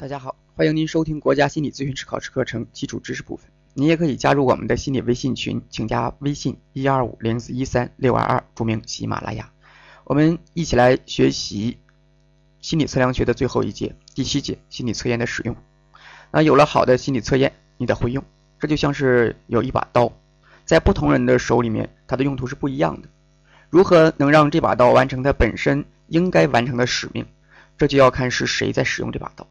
[0.00, 3.50] 大家好，欢迎您收听国家心理咨询师考试课程基础知识部分。
[3.74, 9.50] 您也可以加入我们的心理微信群，请加微信一二五零四一三六二二，注明喜马拉雅。
[10.04, 11.78] 我们一起来学习
[12.60, 15.56] 心理测量学的最后一节，第七节心理测验的使用。
[16.30, 18.24] 那有了好的心理测验，你得会用。
[18.60, 20.12] 这就像是有一把刀，
[20.64, 23.08] 在不同人的手里面，它的用途是不一样的。
[23.68, 27.26] 如何能让这把刀完成它本身应该完成的使命？
[27.76, 29.44] 这就要看是谁在使用这把刀，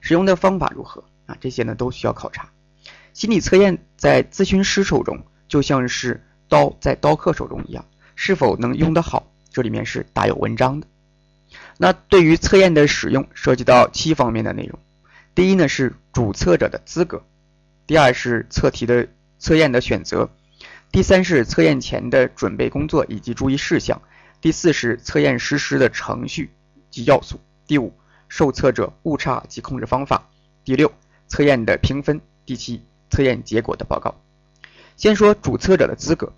[0.00, 1.36] 使用的方法如何啊？
[1.40, 2.50] 这些呢都需要考察。
[3.12, 7.84] 心理测验在咨询师手中就像是刀在刀客手中一样，
[8.14, 10.86] 是否能用得好，这里面是大有文章的。
[11.76, 14.78] 那对于测验的使用，涉及到七方面的内容。
[15.34, 17.24] 第一呢是主测者的资格，
[17.86, 19.08] 第二是测题的
[19.38, 20.30] 测验的选择，
[20.92, 24.02] 第三是测验前的准备工作以及注意事项，
[24.40, 26.50] 第四是测验实施的程序
[26.90, 27.40] 及要素。
[27.66, 27.94] 第五，
[28.30, 30.30] 受测者误差及控制方法。
[30.64, 30.90] 第六，
[31.26, 32.20] 测验的评分。
[32.46, 32.80] 第七，
[33.10, 34.14] 测验结果的报告。
[34.96, 36.32] 先说主测者的资格，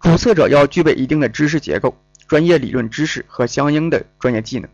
[0.00, 1.94] 主测者要具备一定的知识结构、
[2.26, 4.68] 专业理论知识和相应的专业技能。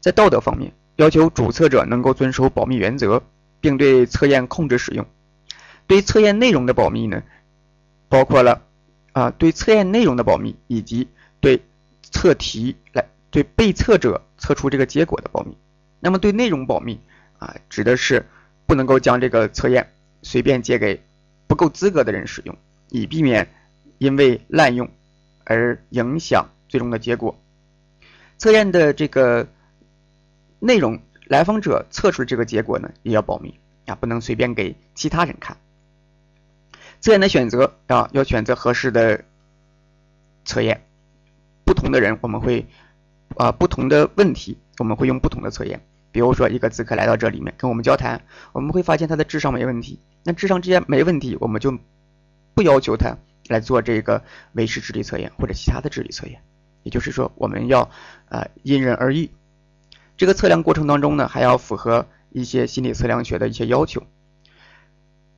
[0.00, 3.22] 在道德方面，要求主测者能够遵守保密原则，
[3.60, 5.06] 并对测验控制使用。
[5.86, 7.22] 对测验内容的保密呢，
[8.08, 8.62] 包括了
[9.12, 11.08] 啊，对测验内容的保密，以及
[11.40, 11.62] 对
[12.02, 13.04] 测题来。
[13.30, 15.56] 对被测者测出这个结果的保密，
[16.04, 16.98] 那么对内容保密
[17.38, 18.26] 啊，指的是
[18.66, 21.00] 不能够将这个测验随便借给
[21.46, 22.58] 不够资格的人使用，
[22.90, 23.48] 以避免
[23.98, 24.90] 因为滥用
[25.44, 27.38] 而影响最终的结果。
[28.36, 29.46] 测验的这个
[30.58, 33.54] 内容，来访者测出这个结果呢，也要保密
[33.86, 35.56] 啊，不能随便给其他人看。
[37.00, 39.24] 测验的选择啊，要选择合适的
[40.44, 40.82] 测验，
[41.64, 42.66] 不同的人我们会。
[43.34, 45.80] 啊，不同的问题我们会用不同的测验。
[46.12, 49.98] 比如说，一个咨客来到这里面跟我们交谈，我们会发现他的智商没问题。
[50.22, 51.76] 那智商之间没问题，我们就
[52.54, 53.16] 不要求他
[53.48, 56.40] 来做这个维持智力测验或者其他的智力测验。
[56.82, 57.90] 也就是说，我们要
[58.28, 59.30] 呃因人而异。
[60.16, 64.02] 这个测量过程当中呢，还要符合一些心理测量学的一些要求。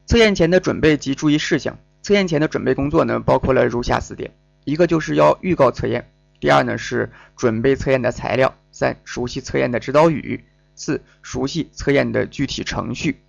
[0.06, 1.78] 测验前的准备及注意事项。
[2.02, 4.32] 测验前的准备工作呢，包括了如下四点：
[4.64, 6.10] 一个就是要预告测验。
[6.40, 13.22] 第二呢是准备测验的材料，三熟悉测验的指导语，四熟悉测验的具体程序。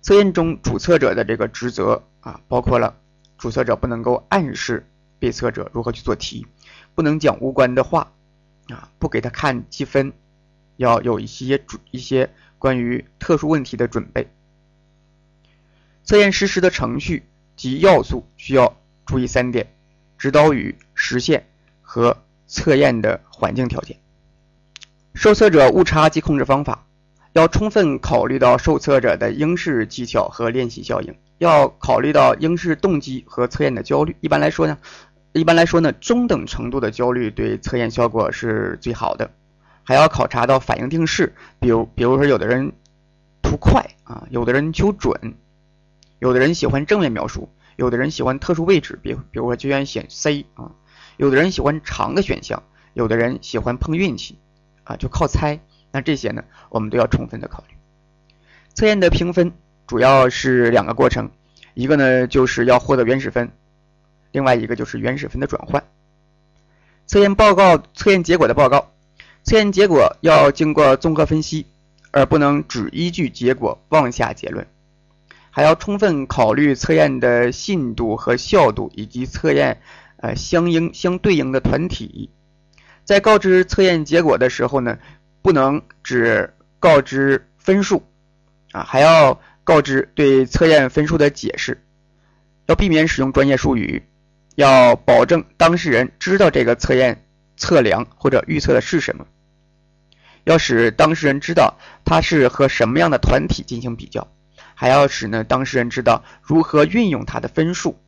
[0.00, 2.96] 测验中主测者的这个职责啊，包括了
[3.38, 4.86] 主测者不能够暗示
[5.18, 6.46] 被测者如何去做题，
[6.94, 8.12] 不能讲无关的话
[8.68, 10.12] 啊，不给他看积分，
[10.76, 14.28] 要有一些主一些关于特殊问题的准备。
[16.04, 19.72] 测验实施的程序及要素需要注意三点：
[20.18, 21.46] 指导语、实现。
[21.92, 23.98] 和测验的环境条件，
[25.14, 26.86] 受测者误差及控制方法，
[27.32, 34.16] 要充分考虑到受测者的应试技巧和练习效应，要考虑到应试动机和测验的焦虑。
[34.20, 34.78] 一般来说呢，
[35.32, 39.30] 一般来说呢，中等程度的焦虑对测验效果是最好的。
[39.82, 42.72] 还要考察到反应定式，比如比如说有的人
[43.42, 45.34] 图快啊，有的人求准，
[46.20, 50.70] 有的人喜欢正面描述，有的人喜欢特殊位置，比比如说就愿意选 C 啊。
[51.16, 52.62] 有的人喜欢长的选项，
[52.94, 54.38] 有的人喜欢碰运气，
[54.90, 55.60] 啊，就靠猜。
[55.92, 57.74] 那这些呢，我们都要充分的考虑。
[58.74, 59.52] 测验的评分
[59.86, 61.30] 主要是两个过程，
[61.74, 63.52] 一个呢就是要获得原始分，
[64.32, 65.84] 另外一个就是原始分的转换。
[67.06, 68.90] 测验报告、测验结果的报告，
[69.44, 71.66] 测验结果要经过综合分析，
[72.10, 74.66] 而不能只依据结果妄下结论，
[75.50, 79.80] 还要充分考虑测验的信度和效度以及测验。
[80.22, 82.28] 呃，相应相对应的团体，
[83.10, 84.96] 在告知测验结果的时候呢，
[85.42, 88.04] 不能只告知分数，
[88.70, 91.82] 啊，还要告知对测验分数的解释，
[92.66, 94.04] 要避免使用专业术语，
[94.54, 97.24] 要保证当事人知道这个测验
[97.56, 99.26] 测量或者预测的是什么，
[100.44, 104.28] 要使当事人知道他是和什么样的团体进行比较，
[104.76, 107.98] 还要使呢当事人知道如何运用他的分数，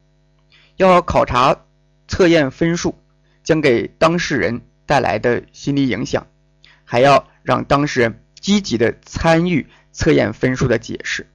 [0.76, 1.58] 要考察。
[2.08, 2.96] 测验分数
[3.42, 4.60] 将给当事人
[4.92, 6.26] 带来的心理影响，
[6.84, 11.26] 还要让当事人积极的参与测验分数的解释。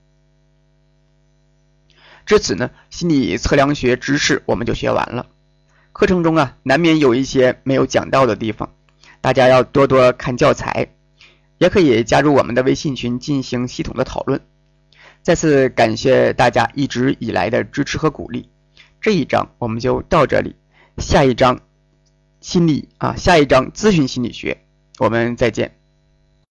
[2.24, 5.25] 至此呢，心理测量学知识我们就学完了。
[5.92, 8.75] 课程中啊，难免有一些没有讲到的地方，
[9.21, 10.89] 大家要多多看教材，
[11.57, 14.39] 也可以加入我们的微信群进行系统的讨论。
[15.24, 18.51] 再次感谢大家一直以来的支持和鼓励。
[19.01, 20.56] 这一章我们就到这里。
[21.00, 21.59] 下一章
[22.47, 24.63] 心理啊，下一章咨询心理学，
[24.99, 25.76] 我们再见。